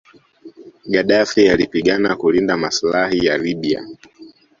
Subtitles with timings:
[0.85, 3.83] Gadaffi alipigana kulinda maslahi ya Libya